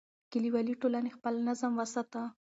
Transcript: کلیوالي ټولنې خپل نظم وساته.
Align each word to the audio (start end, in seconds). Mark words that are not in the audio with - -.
کلیوالي 0.31 0.73
ټولنې 0.81 1.09
خپل 1.17 1.33
نظم 1.47 1.71
وساته. 1.75 2.21